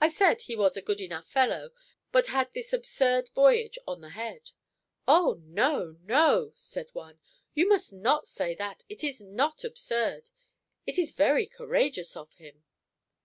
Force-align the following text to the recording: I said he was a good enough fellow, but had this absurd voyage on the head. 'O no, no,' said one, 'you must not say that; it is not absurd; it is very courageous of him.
I 0.00 0.08
said 0.10 0.42
he 0.42 0.54
was 0.54 0.76
a 0.76 0.80
good 0.80 1.00
enough 1.00 1.26
fellow, 1.28 1.72
but 2.12 2.28
had 2.28 2.54
this 2.54 2.72
absurd 2.72 3.30
voyage 3.34 3.78
on 3.84 4.00
the 4.00 4.10
head. 4.10 4.52
'O 5.08 5.40
no, 5.42 5.96
no,' 6.04 6.52
said 6.54 6.88
one, 6.94 7.18
'you 7.52 7.68
must 7.68 7.92
not 7.92 8.28
say 8.28 8.54
that; 8.54 8.84
it 8.88 9.02
is 9.02 9.20
not 9.20 9.64
absurd; 9.64 10.30
it 10.86 10.98
is 11.00 11.10
very 11.10 11.46
courageous 11.48 12.16
of 12.16 12.30
him. 12.34 12.62